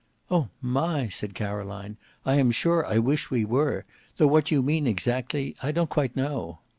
"Oh! 0.31 0.47
my," 0.63 1.09
said 1.09 1.35
Caroline. 1.35 1.95
"I 2.25 2.37
am 2.37 2.49
sure 2.49 2.83
I 2.87 2.97
wish 2.97 3.29
we 3.29 3.45
were; 3.45 3.85
though 4.17 4.25
what 4.25 4.49
you 4.49 4.63
mean 4.63 4.87
exactly 4.87 5.55
I 5.61 5.71
don't 5.71 5.91
quite 5.91 6.15
know." 6.15 6.57